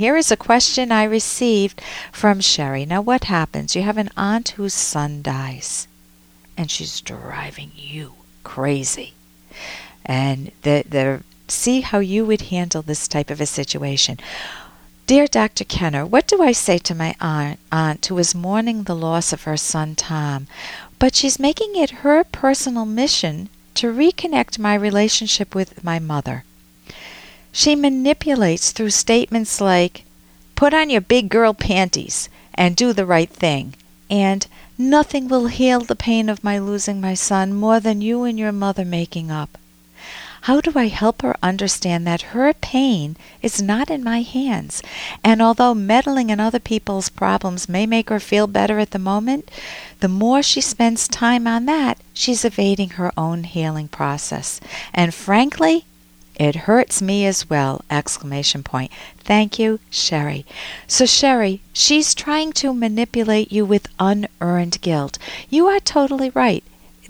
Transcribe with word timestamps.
here 0.00 0.16
is 0.16 0.32
a 0.32 0.46
question 0.50 0.90
I 0.90 1.04
received 1.04 1.82
from 2.10 2.40
Sherry. 2.40 2.86
Now, 2.86 3.02
what 3.02 3.24
happens? 3.24 3.76
You 3.76 3.82
have 3.82 3.98
an 3.98 4.08
aunt 4.16 4.48
whose 4.56 4.72
son 4.72 5.20
dies, 5.20 5.88
and 6.56 6.70
she's 6.70 7.02
driving 7.02 7.70
you 7.76 8.14
crazy. 8.42 9.12
And 10.06 10.52
the, 10.62 10.84
the, 10.88 11.22
see 11.48 11.82
how 11.82 11.98
you 11.98 12.24
would 12.24 12.48
handle 12.48 12.80
this 12.80 13.06
type 13.06 13.28
of 13.28 13.42
a 13.42 13.46
situation. 13.46 14.16
Dear 15.06 15.26
Dr. 15.26 15.64
Kenner, 15.64 16.06
what 16.06 16.26
do 16.26 16.42
I 16.42 16.52
say 16.52 16.78
to 16.78 16.94
my 16.94 17.14
aunt, 17.20 17.58
aunt 17.70 18.06
who 18.06 18.16
is 18.16 18.34
mourning 18.34 18.84
the 18.84 18.96
loss 18.96 19.34
of 19.34 19.42
her 19.42 19.58
son 19.58 19.96
Tom, 19.96 20.46
but 20.98 21.14
she's 21.14 21.38
making 21.38 21.76
it 21.76 22.00
her 22.00 22.24
personal 22.24 22.86
mission 22.86 23.50
to 23.74 23.92
reconnect 23.92 24.58
my 24.58 24.74
relationship 24.74 25.54
with 25.54 25.84
my 25.84 25.98
mother? 25.98 26.44
She 27.52 27.74
manipulates 27.74 28.72
through 28.72 28.90
statements 28.90 29.60
like, 29.60 30.04
Put 30.54 30.74
on 30.74 30.90
your 30.90 31.00
big 31.00 31.28
girl 31.28 31.54
panties 31.54 32.28
and 32.54 32.76
do 32.76 32.92
the 32.92 33.06
right 33.06 33.30
thing, 33.30 33.74
and 34.08 34.46
Nothing 34.82 35.28
will 35.28 35.48
heal 35.48 35.80
the 35.80 35.94
pain 35.94 36.30
of 36.30 36.42
my 36.42 36.58
losing 36.58 37.02
my 37.02 37.12
son 37.12 37.52
more 37.52 37.80
than 37.80 38.00
you 38.00 38.24
and 38.24 38.38
your 38.38 38.50
mother 38.50 38.82
making 38.82 39.30
up. 39.30 39.58
How 40.40 40.62
do 40.62 40.72
I 40.74 40.88
help 40.88 41.20
her 41.20 41.36
understand 41.42 42.06
that 42.06 42.32
her 42.32 42.54
pain 42.54 43.18
is 43.42 43.60
not 43.60 43.90
in 43.90 44.02
my 44.02 44.22
hands? 44.22 44.82
And 45.22 45.42
although 45.42 45.74
meddling 45.74 46.30
in 46.30 46.40
other 46.40 46.58
people's 46.58 47.10
problems 47.10 47.68
may 47.68 47.84
make 47.84 48.08
her 48.08 48.18
feel 48.18 48.46
better 48.46 48.78
at 48.78 48.92
the 48.92 48.98
moment, 48.98 49.50
the 50.00 50.08
more 50.08 50.42
she 50.42 50.62
spends 50.62 51.06
time 51.06 51.46
on 51.46 51.66
that, 51.66 51.98
she's 52.14 52.42
evading 52.42 52.96
her 52.96 53.12
own 53.18 53.44
healing 53.44 53.88
process. 53.88 54.62
And 54.94 55.12
frankly, 55.12 55.84
it 56.40 56.64
hurts 56.64 57.02
me 57.02 57.26
as 57.26 57.50
well! 57.50 57.84
Exclamation 57.90 58.62
point. 58.62 58.90
Thank 59.18 59.58
you, 59.58 59.78
Sherry. 59.90 60.46
So 60.86 61.04
Sherry, 61.04 61.60
she's 61.74 62.14
trying 62.14 62.54
to 62.54 62.72
manipulate 62.72 63.52
you 63.52 63.66
with 63.66 63.88
unearned 63.98 64.80
guilt. 64.80 65.18
You 65.50 65.66
are 65.66 65.80
totally 65.80 66.30
right 66.30 66.64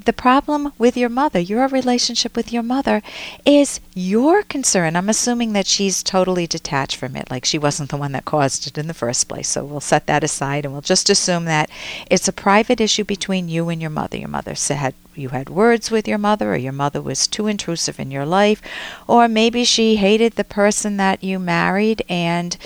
the 0.05 0.12
problem 0.12 0.73
with 0.78 0.97
your 0.97 1.08
mother, 1.08 1.39
your 1.39 1.69
relationship 1.69 2.36
with 2.36 2.53
your 2.53 2.62
mother, 2.62 3.03
is 3.45 3.81
your 3.95 4.42
concern. 4.42 4.97
I'm 4.97 5.08
assuming 5.08 5.53
that 5.53 5.67
she's 5.67 6.03
totally 6.03 6.47
detached 6.47 6.97
from 6.97 7.17
it, 7.17 7.31
like 7.31 7.45
she 7.45 7.58
wasn't 7.58 7.91
the 7.91 7.97
one 7.97 8.12
that 8.12 8.25
caused 8.25 8.67
it 8.67 8.78
in 8.78 8.86
the 8.86 8.95
first 8.95 9.28
place. 9.28 9.48
So 9.48 9.64
we'll 9.64 9.81
set 9.81 10.06
that 10.06 10.25
aside 10.25 10.64
and 10.64 10.73
we'll 10.73 10.83
just 10.83 11.11
assume 11.11 11.45
that 11.45 11.70
it's 12.11 12.28
a 12.28 12.33
private 12.33 12.81
issue 12.81 13.05
between 13.05 13.48
you 13.48 13.69
and 13.69 13.81
your 13.81 13.91
mother. 13.91 14.17
Your 14.17 14.28
mother 14.28 14.55
said 14.55 14.95
you 15.21 15.29
had 15.29 15.49
words 15.49 15.91
with 15.91 16.09
your 16.09 16.19
mother, 16.19 16.55
or 16.55 16.57
your 16.57 16.73
mother 16.73 17.01
was 17.01 17.27
too 17.27 17.47
intrusive 17.47 18.01
in 18.01 18.11
your 18.11 18.27
life, 18.27 18.61
or 19.07 19.29
maybe 19.29 19.65
she 19.65 19.97
hated 19.97 20.35
the 20.35 20.45
person 20.45 20.97
that 20.97 21.23
you 21.23 21.39
married 21.39 22.03
and 22.09 22.57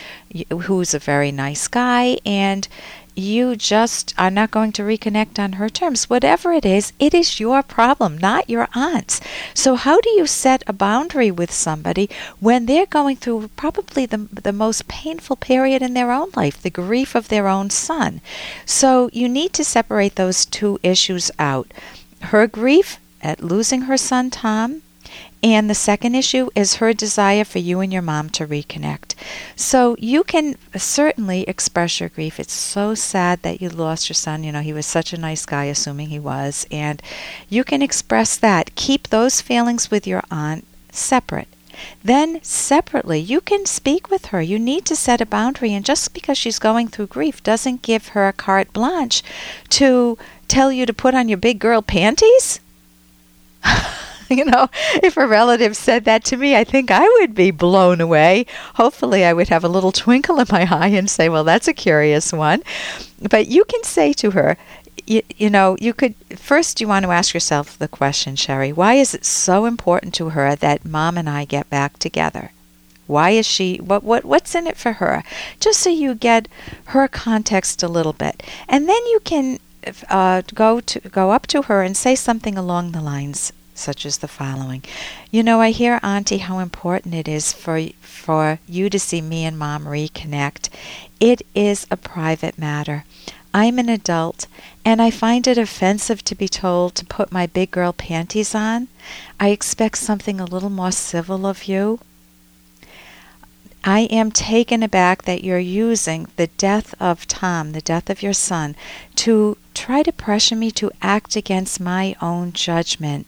who's 0.63 0.95
a 0.95 0.99
very 0.99 1.31
nice 1.31 1.69
guy 1.69 2.19
and 2.25 2.69
you 3.17 3.55
just 3.55 4.15
are 4.19 4.31
not 4.31 4.51
going 4.51 4.73
to 4.73 4.83
reconnect 4.83 5.39
on 5.39 5.55
her 5.55 5.69
terms. 5.69 6.11
Whatever 6.11 6.53
it 6.53 6.65
is, 6.65 6.93
it 6.99 7.15
is 7.15 7.39
your 7.39 7.63
problem, 7.63 8.19
not 8.19 8.51
your 8.51 8.69
aunt's. 8.75 9.21
So, 9.55 9.77
how 9.77 10.01
do 10.01 10.11
you 10.11 10.27
set 10.27 10.63
a 10.67 10.73
boundary 10.73 11.31
with 11.31 11.53
somebody 11.53 12.11
when 12.41 12.67
they're 12.67 12.87
going 12.87 13.17
through 13.17 13.49
probably 13.57 14.07
the, 14.07 14.29
the 14.33 14.53
most 14.53 14.89
painful 14.89 15.37
period 15.37 15.83
in 15.83 15.95
their 15.95 16.11
own 16.11 16.31
life, 16.35 16.61
the 16.61 16.71
grief 16.71 17.15
of 17.15 17.29
their 17.29 17.47
own 17.47 17.71
son? 17.71 18.21
So, 18.67 19.11
you 19.13 19.29
need 19.29 19.53
to 19.55 19.65
separate 19.65 20.17
those 20.17 20.45
two 20.45 20.81
issues 20.83 21.31
out. 21.39 21.73
Her 22.25 22.47
grief 22.47 22.99
at 23.23 23.43
losing 23.43 23.83
her 23.83 23.97
son, 23.97 24.31
Tom, 24.31 24.83
and 25.43 25.69
the 25.69 25.75
second 25.75 26.15
issue 26.15 26.49
is 26.55 26.77
her 26.77 26.95
desire 26.95 27.45
for 27.45 27.59
you 27.59 27.81
and 27.81 27.93
your 27.93 28.01
mom 28.01 28.31
to 28.31 28.47
reconnect. 28.47 29.15
So 29.55 29.95
you 29.99 30.25
can 30.25 30.57
certainly 30.75 31.43
express 31.43 32.01
your 32.01 32.09
grief. 32.09 32.41
It's 32.41 32.55
so 32.55 32.95
sad 32.95 33.43
that 33.43 33.61
you 33.61 33.69
lost 33.69 34.09
your 34.09 34.15
son. 34.15 34.43
You 34.43 34.53
know, 34.53 34.63
he 34.63 34.73
was 34.73 34.87
such 34.87 35.13
a 35.13 35.21
nice 35.21 35.45
guy, 35.45 35.65
assuming 35.65 36.09
he 36.09 36.19
was. 36.19 36.67
And 36.71 37.03
you 37.51 37.63
can 37.63 37.83
express 37.83 38.39
that. 38.39 38.75
Keep 38.75 39.09
those 39.09 39.43
feelings 39.43 39.91
with 39.91 40.07
your 40.07 40.23
aunt 40.31 40.67
separate. 40.91 41.49
Then, 42.03 42.41
separately, 42.43 43.19
you 43.19 43.41
can 43.41 43.67
speak 43.67 44.09
with 44.09 44.27
her. 44.27 44.41
You 44.41 44.59
need 44.59 44.85
to 44.87 44.97
set 44.97 45.21
a 45.21 45.27
boundary, 45.27 45.75
and 45.75 45.85
just 45.85 46.15
because 46.15 46.39
she's 46.39 46.61
going 46.61 46.89
through 46.89 47.09
grief 47.09 47.43
doesn't 47.43 47.83
give 47.83 48.09
her 48.09 48.29
a 48.29 48.33
carte 48.33 48.73
blanche 48.73 49.23
to 49.71 50.17
tell 50.45 50.71
you 50.71 50.87
to 50.87 50.93
put 50.93 51.15
on 51.15 51.29
your 51.29 51.39
big 51.39 51.59
girl 51.59 51.83
panties. 51.83 52.61
you 54.29 54.45
know, 54.45 54.69
if 55.03 55.17
a 55.17 55.27
relative 55.27 55.77
said 55.77 56.05
that 56.05 56.25
to 56.25 56.37
me, 56.37 56.57
I 56.57 56.65
think 56.65 56.91
I 56.91 57.07
would 57.21 57.35
be 57.35 57.51
blown 57.51 58.01
away. 58.01 58.47
Hopefully, 58.75 59.25
I 59.25 59.33
would 59.33 59.49
have 59.49 59.65
a 59.65 59.69
little 59.69 59.93
twinkle 59.93 60.41
in 60.41 60.47
my 60.51 60.67
eye 60.71 60.89
and 60.89 61.09
say, 61.09 61.29
well, 61.29 61.45
that's 61.45 61.69
a 61.69 61.75
curious 61.75 62.33
one. 62.33 62.63
But 63.31 63.49
you 63.49 63.65
can 63.65 63.83
say 63.85 64.13
to 64.15 64.33
her, 64.33 64.57
you, 65.07 65.23
you 65.37 65.51
know, 65.51 65.77
you 65.81 65.93
could 65.93 66.15
first 66.37 66.81
you 66.81 66.89
want 66.89 67.05
to 67.05 67.11
ask 67.11 67.35
yourself 67.35 67.79
the 67.79 67.89
question, 67.89 68.37
Sherry, 68.37 68.73
why 68.73 68.95
is 68.95 69.15
it 69.15 69.25
so 69.25 69.67
important 69.67 70.15
to 70.15 70.31
her 70.31 70.57
that 70.57 70.85
mom 70.85 71.19
and 71.19 71.29
I 71.29 71.45
get 71.45 71.69
back 71.69 71.99
together? 71.99 72.53
Why 73.07 73.31
is 73.31 73.47
she 73.47 73.77
what 73.79 74.03
what 74.03 74.25
what's 74.25 74.55
in 74.55 74.67
it 74.67 74.79
for 74.79 74.95
her? 74.95 75.23
Just 75.61 75.81
so 75.81 75.91
you 75.91 76.15
get 76.15 76.49
her 76.87 77.07
context 77.07 77.83
a 77.83 77.89
little 77.89 78.15
bit. 78.15 78.43
And 78.67 78.89
then 78.89 79.07
you 79.07 79.21
can 79.21 79.59
uh, 80.09 80.43
go 80.55 80.81
to 80.81 81.01
go 81.01 81.31
up 81.31 81.47
to 81.49 81.63
her 81.63 81.83
and 81.83 81.97
say 81.97 82.15
something 82.15 82.57
along 82.57 82.93
the 82.93 83.01
lines 83.01 83.53
such 83.75 84.07
as 84.07 84.19
the 84.19 84.29
following. 84.29 84.83
You 85.31 85.43
know, 85.43 85.61
I 85.61 85.71
hear, 85.71 85.99
Auntie, 86.03 86.39
how 86.39 86.59
important 86.59 87.15
it 87.15 87.29
is 87.29 87.53
for 87.53 87.89
for 88.01 88.59
you 88.69 88.89
to 88.89 88.99
see 88.99 89.21
me 89.21 89.45
and 89.45 89.59
Mom 89.59 89.85
reconnect. 89.85 90.69
It 91.21 91.43
is 91.55 91.87
a 91.91 91.97
private 91.97 92.59
matter. 92.59 93.05
I'm 93.53 93.79
an 93.79 93.89
adult, 93.89 94.47
and 94.85 95.01
I 95.01 95.11
find 95.11 95.47
it 95.47 95.59
offensive 95.59 96.25
to 96.25 96.35
be 96.35 96.49
told 96.49 96.97
to 96.97 97.05
put 97.05 97.31
my 97.31 97.47
big 97.47 97.71
girl 97.71 97.93
panties 97.93 98.55
on. 98.55 98.89
I 99.39 99.51
expect 99.51 99.99
something 99.99 100.41
a 100.41 100.45
little 100.45 100.71
more 100.71 100.91
civil 100.91 101.47
of 101.47 101.65
you. 101.65 102.01
I 103.85 104.01
am 104.11 104.33
taken 104.33 104.83
aback 104.83 105.23
that 105.23 105.45
you're 105.45 105.59
using 105.59 106.27
the 106.37 106.47
death 106.47 106.95
of 106.99 107.29
Tom, 107.29 107.73
the 107.73 107.83
death 107.83 108.09
of 108.09 108.23
your 108.23 108.33
son, 108.33 108.75
to 109.17 109.57
try 109.75 110.03
to 110.03 110.13
pressure 110.13 110.57
me 110.57 110.71
to 110.71 110.91
act 111.03 111.37
against 111.37 111.81
my 111.81 112.15
own 112.21 112.53
judgment 112.53 113.27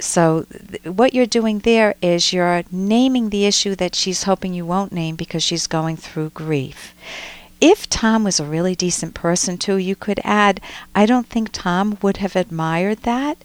so 0.00 0.44
th- 0.44 0.84
what 0.84 1.14
you're 1.14 1.26
doing 1.26 1.60
there 1.60 1.94
is 2.02 2.32
you're 2.32 2.64
naming 2.70 3.30
the 3.30 3.46
issue 3.46 3.74
that 3.76 3.94
she's 3.94 4.24
hoping 4.24 4.52
you 4.52 4.66
won't 4.66 4.92
name 4.92 5.16
because 5.16 5.42
she's 5.42 5.66
going 5.66 5.96
through 5.96 6.30
grief. 6.30 6.94
If 7.60 7.88
Tom 7.88 8.24
was 8.24 8.38
a 8.38 8.44
really 8.44 8.74
decent 8.74 9.14
person 9.14 9.56
too, 9.56 9.76
you 9.76 9.96
could 9.96 10.20
add, 10.22 10.60
I 10.94 11.06
don't 11.06 11.26
think 11.26 11.50
Tom 11.52 11.96
would 12.02 12.18
have 12.18 12.36
admired 12.36 13.02
that. 13.04 13.38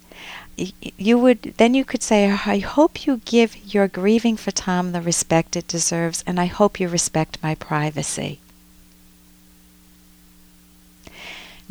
You 0.58 1.18
would 1.18 1.54
then 1.58 1.74
you 1.74 1.86
could 1.86 2.04
say, 2.04 2.30
I 2.30 2.60
hope 2.60 3.06
you 3.06 3.22
give 3.24 3.74
your 3.74 3.88
grieving 3.88 4.36
for 4.36 4.52
Tom 4.52 4.92
the 4.92 5.02
respect 5.02 5.56
it 5.56 5.68
deserves, 5.68 6.24
and 6.28 6.40
I 6.40 6.46
hope 6.46 6.80
you 6.80 6.90
respect 6.90 7.42
my 7.42 7.56
privacy. 7.56 8.41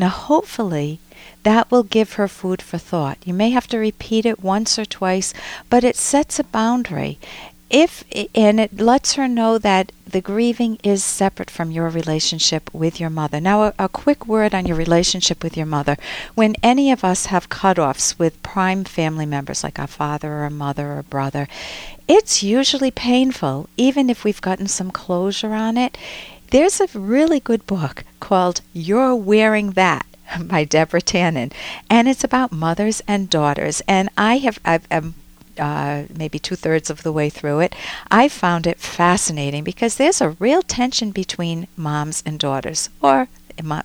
Now, 0.01 0.09
hopefully, 0.09 0.99
that 1.43 1.71
will 1.71 1.83
give 1.83 2.15
her 2.15 2.27
food 2.27 2.63
for 2.63 2.79
thought. 2.79 3.19
You 3.27 3.35
may 3.35 3.51
have 3.51 3.69
to 3.69 3.77
repeat 3.77 4.25
it 4.25 4.43
once 4.43 4.79
or 4.79 4.87
twice, 4.87 5.35
but 5.69 5.85
it 5.85 5.95
sets 5.95 6.39
a 6.39 6.45
boundary. 6.45 7.19
If 7.69 8.03
and 8.35 8.59
it 8.59 8.81
lets 8.81 9.15
her 9.15 9.29
know 9.29 9.59
that 9.59 9.93
the 10.07 10.23
grieving 10.23 10.79
is 10.83 11.05
separate 11.05 11.51
from 11.51 11.71
your 11.71 11.91
relationship 11.91 12.73
with 12.73 12.99
your 12.99 13.11
mother. 13.11 13.41
Now, 13.43 13.65
a, 13.65 13.75
a, 13.79 13.89
quick 13.91 14.27
word 14.27 14.55
on 14.55 14.67
your 14.67 14.77
relationship 14.77 15.45
with 15.45 15.55
your 15.55 15.67
mother. 15.67 15.97
When 16.35 16.57
any 16.63 16.91
of 16.91 17.05
us 17.05 17.27
have 17.27 17.51
cutoffs 17.51 18.19
with 18.19 18.43
prime 18.43 18.85
family 18.85 19.27
members, 19.27 19.63
like 19.63 19.79
our 19.79 19.87
father 19.87 20.33
or 20.33 20.47
a 20.47 20.51
mother 20.51 20.99
or 20.99 21.03
brother, 21.03 21.47
it's 22.09 22.43
usually 22.43 22.91
painful, 22.91 23.69
even 23.77 24.11
if 24.11 24.25
we've 24.25 24.41
gotten 24.41 24.67
some 24.67 24.91
closure 24.91 25.53
on 25.53 25.77
it. 25.77 25.97
There's 26.51 26.81
a 26.81 26.89
really 26.99 27.39
good 27.39 27.65
book 27.69 28.03
called 28.19 28.61
You're 28.73 29.15
Wearing 29.15 29.71
That 29.73 30.05
by 30.41 30.65
Deborah 30.65 31.01
Tannen, 31.01 31.53
and 31.89 32.09
it's 32.09 32.25
about 32.25 32.51
mothers 32.51 33.01
and 33.07 33.31
daughters. 33.31 33.83
And 33.87 34.09
I 34.19 34.39
have 34.39 34.59
I've, 34.65 34.87
I'm 34.91 35.15
uh, 35.57 36.05
maybe 36.13 36.41
two 36.41 36.57
thirds 36.57 36.91
of 36.91 37.05
the 37.05 37.13
way 37.13 37.31
through 37.31 37.61
it. 37.61 37.77
I 38.11 38.29
found 38.29 38.67
it 38.67 38.81
fascinating 38.81 39.63
because 39.63 39.97
there's 39.97 40.21
a 40.21 40.31
real 40.41 40.63
tension 40.63 41.13
between 41.13 41.69
moms 41.77 42.21
and 42.27 42.37
daughters, 42.37 42.89
or 43.01 43.29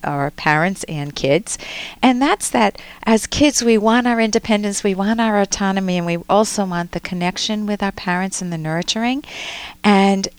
our 0.04 0.32
parents 0.32 0.84
and 0.86 1.16
kids. 1.16 1.60
And 2.02 2.20
that's 2.20 2.50
that 2.50 2.82
as 3.04 3.28
kids, 3.28 3.64
we 3.64 3.78
want 3.78 4.08
our 4.08 4.20
independence, 4.20 4.84
we 4.84 4.96
want 4.96 5.22
our 5.22 5.40
autonomy, 5.40 5.98
and 5.98 6.06
we 6.06 6.18
also 6.28 6.66
want 6.66 6.94
the 6.94 7.00
connection 7.00 7.68
with 7.68 7.84
our 7.84 7.92
parents 7.92 8.42
and 8.42 8.52
the 8.52 8.58
nurturing. 8.58 9.24
And 9.84 10.30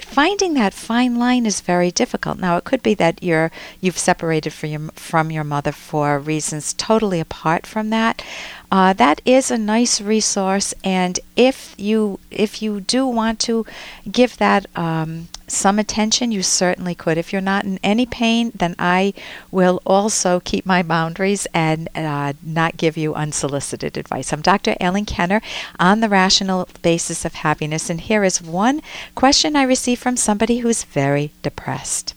finding 0.00 0.54
that 0.54 0.74
fine 0.74 1.16
line 1.16 1.46
is 1.46 1.60
very 1.60 1.90
difficult. 1.90 2.38
Now, 2.38 2.56
it 2.56 2.64
could 2.64 2.82
be 2.82 2.94
that 2.94 3.22
you're 3.22 3.50
you've 3.80 3.98
separated 3.98 4.52
from 4.52 4.70
your, 4.70 4.80
from 4.94 5.30
your 5.30 5.44
mother 5.44 5.72
for 5.72 6.18
reasons 6.18 6.72
totally 6.72 7.20
apart 7.20 7.66
from 7.66 7.90
that. 7.90 8.22
Uh, 8.70 8.92
that 8.94 9.20
is 9.24 9.50
a 9.50 9.58
nice 9.58 10.00
resource, 10.00 10.72
and 10.82 11.20
if 11.36 11.74
you 11.76 12.18
if 12.30 12.62
you 12.62 12.80
do 12.80 13.06
want 13.06 13.38
to 13.40 13.66
give 14.10 14.38
that 14.38 14.66
um, 14.76 15.28
some 15.46 15.78
attention, 15.78 16.32
you 16.32 16.42
certainly 16.42 16.94
could. 16.94 17.18
If 17.18 17.32
you're 17.32 17.42
not 17.42 17.64
in 17.64 17.78
any 17.82 18.06
pain, 18.06 18.52
then 18.54 18.74
I 18.78 19.14
will 19.50 19.80
also 19.84 20.40
keep 20.40 20.64
my 20.64 20.82
boundaries 20.82 21.46
and 21.52 21.88
uh, 21.94 22.32
not 22.42 22.76
give 22.76 22.96
you 22.96 23.14
unsolicited 23.14 23.96
advice. 23.96 24.32
I'm 24.32 24.42
Dr. 24.42 24.76
Ellen 24.80 25.04
Kenner 25.04 25.40
on 25.78 26.00
the 26.00 26.08
rational 26.08 26.68
basis 26.82 27.24
of 27.24 27.34
happiness, 27.34 27.90
and 27.90 28.00
here 28.00 28.24
is 28.24 28.42
one 28.42 28.82
question 29.14 29.56
I 29.56 29.62
received 29.62 30.00
from 30.00 30.16
somebody 30.16 30.58
who's 30.58 30.84
very 30.84 31.32
depressed. 31.42 32.14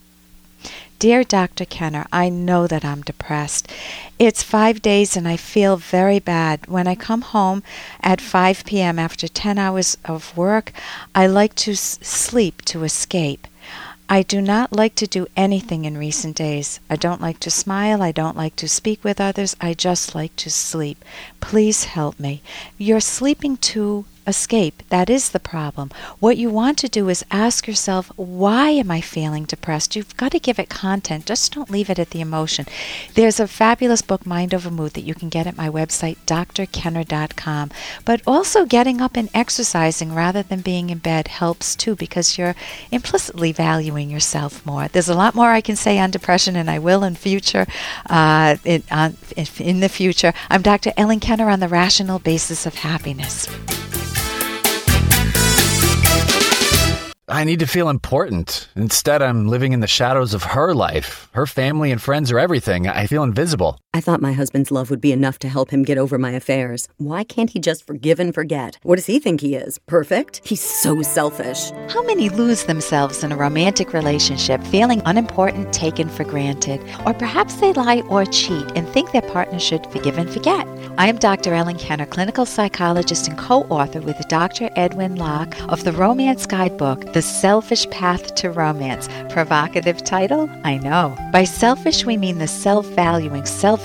Dear 0.97 1.23
Dr. 1.23 1.65
Kenner, 1.65 2.05
I 2.11 2.29
know 2.29 2.67
that 2.67 2.85
I'm 2.85 3.01
depressed. 3.01 3.67
It's 4.17 4.41
five 4.43 4.81
days 4.81 5.17
and 5.17 5.27
I 5.27 5.35
feel 5.35 5.75
very 5.77 6.19
bad. 6.19 6.67
When 6.67 6.87
I 6.87 6.95
come 6.95 7.21
home 7.21 7.63
at 8.01 8.21
5 8.21 8.63
p.m. 8.65 8.97
after 8.97 9.27
10 9.27 9.57
hours 9.57 9.97
of 10.05 10.35
work, 10.37 10.71
I 11.13 11.27
like 11.27 11.53
to 11.55 11.71
s- 11.73 11.99
sleep 12.01 12.61
to 12.65 12.83
escape. 12.83 13.47
I 14.07 14.21
do 14.21 14.39
not 14.39 14.71
like 14.71 14.95
to 14.95 15.07
do 15.07 15.27
anything 15.35 15.83
in 15.83 15.97
recent 15.97 16.37
days. 16.37 16.79
I 16.89 16.95
don't 16.95 17.21
like 17.21 17.39
to 17.41 17.51
smile. 17.51 18.01
I 18.01 18.11
don't 18.11 18.37
like 18.37 18.55
to 18.57 18.69
speak 18.69 19.03
with 19.03 19.19
others. 19.19 19.55
I 19.59 19.73
just 19.73 20.15
like 20.15 20.35
to 20.37 20.49
sleep. 20.49 21.03
Please 21.41 21.85
help 21.85 22.19
me. 22.19 22.41
You're 22.77 22.99
sleeping 22.99 23.57
too 23.57 24.05
escape. 24.27 24.83
That 24.89 25.09
is 25.09 25.29
the 25.29 25.39
problem. 25.39 25.91
What 26.19 26.37
you 26.37 26.49
want 26.49 26.77
to 26.79 26.89
do 26.89 27.09
is 27.09 27.25
ask 27.31 27.67
yourself, 27.67 28.11
why 28.15 28.69
am 28.69 28.91
I 28.91 29.01
feeling 29.01 29.45
depressed? 29.45 29.95
You've 29.95 30.17
got 30.17 30.31
to 30.31 30.39
give 30.39 30.59
it 30.59 30.69
content. 30.69 31.25
Just 31.25 31.53
don't 31.53 31.69
leave 31.69 31.89
it 31.89 31.99
at 31.99 32.11
the 32.11 32.21
emotion. 32.21 32.65
There's 33.13 33.39
a 33.39 33.47
fabulous 33.47 34.01
book, 34.01 34.25
Mind 34.25 34.53
Over 34.53 34.71
Mood, 34.71 34.93
that 34.93 35.03
you 35.03 35.13
can 35.13 35.29
get 35.29 35.47
at 35.47 35.57
my 35.57 35.69
website, 35.69 36.17
drkenner.com. 36.25 37.71
But 38.03 38.21
also 38.25 38.65
getting 38.65 39.01
up 39.01 39.15
and 39.15 39.29
exercising 39.33 40.13
rather 40.13 40.43
than 40.43 40.61
being 40.61 40.89
in 40.89 40.99
bed 40.99 41.27
helps 41.27 41.75
too 41.75 41.95
because 41.95 42.37
you're 42.37 42.55
implicitly 42.91 43.51
valuing 43.51 44.09
yourself 44.09 44.65
more. 44.65 44.87
There's 44.87 45.09
a 45.09 45.15
lot 45.15 45.35
more 45.35 45.51
I 45.51 45.61
can 45.61 45.75
say 45.75 45.99
on 45.99 46.11
depression, 46.11 46.55
and 46.55 46.69
I 46.69 46.79
will 46.79 47.03
in 47.03 47.15
future. 47.15 47.65
Uh, 48.09 48.57
in, 48.63 48.83
on, 48.91 49.17
in 49.59 49.79
the 49.79 49.89
future, 49.89 50.33
I'm 50.49 50.61
Dr. 50.61 50.91
Ellen 50.97 51.19
Kenner 51.19 51.49
on 51.49 51.59
the 51.59 51.67
rational 51.67 52.19
basis 52.19 52.65
of 52.65 52.75
happiness. 52.75 53.47
I 57.27 57.43
need 57.43 57.59
to 57.59 57.67
feel 57.67 57.89
important. 57.89 58.69
Instead, 58.75 59.23
I'm 59.23 59.47
living 59.47 59.73
in 59.73 59.79
the 59.79 59.87
shadows 59.87 60.35
of 60.35 60.43
her 60.43 60.75
life. 60.75 61.27
Her 61.33 61.47
family 61.47 61.91
and 61.91 61.99
friends 61.99 62.31
are 62.31 62.37
everything. 62.37 62.87
I 62.87 63.07
feel 63.07 63.23
invisible. 63.23 63.79
I 63.95 64.01
thought 64.01 64.19
my 64.19 64.33
husband's 64.33 64.71
love 64.71 64.89
would 64.89 64.99
be 64.99 65.13
enough 65.13 65.39
to 65.39 65.47
help 65.47 65.69
him 65.69 65.83
get 65.83 65.97
over 65.97 66.17
my 66.17 66.31
affairs. 66.31 66.89
Why 66.97 67.23
can't 67.23 67.51
he 67.51 67.59
just 67.59 67.87
forgive 67.87 68.19
and 68.19 68.35
forget? 68.35 68.77
What 68.83 68.97
does 68.97 69.05
he 69.05 69.19
think 69.19 69.39
he 69.39 69.55
is? 69.55 69.77
Perfect? 69.87 70.41
He's 70.43 70.59
so 70.59 71.01
selfish. 71.01 71.71
How 71.87 72.03
many 72.03 72.27
lose 72.27 72.65
themselves 72.65 73.23
in 73.23 73.31
a 73.31 73.37
romantic 73.37 73.93
relationship, 73.93 74.61
feeling 74.63 75.01
unimportant, 75.05 75.71
taken 75.71 76.09
for 76.09 76.25
granted? 76.25 76.81
Or 77.05 77.13
perhaps 77.13 77.53
they 77.61 77.71
lie 77.71 78.01
or 78.09 78.25
cheat 78.25 78.69
and 78.75 78.85
think 78.89 79.13
their 79.13 79.21
partner 79.21 79.59
should 79.59 79.87
forgive 79.87 80.17
and 80.17 80.29
forget. 80.29 80.67
I 80.97 81.07
am 81.07 81.17
Dr. 81.17 81.53
Ellen 81.53 81.77
Kenner, 81.77 82.05
clinical 82.05 82.45
psychologist 82.45 83.29
and 83.29 83.37
co 83.37 83.61
author 83.63 84.01
with 84.01 84.17
Dr. 84.27 84.69
Edwin 84.75 85.15
Locke 85.15 85.55
of 85.69 85.85
the 85.85 85.93
Romance 85.93 86.45
Guidebook, 86.45 87.13
The 87.13 87.21
Selfish 87.21 87.89
Path 87.91 88.35
to 88.35 88.49
Romance. 88.51 89.07
Provocative 89.29 90.03
title? 90.03 90.49
I 90.65 90.79
know. 90.79 91.15
By 91.31 91.45
selfish, 91.45 92.05
we 92.05 92.17
mean 92.17 92.39
the 92.39 92.47
self 92.47 92.85
valuing, 92.87 93.45
self 93.45 93.84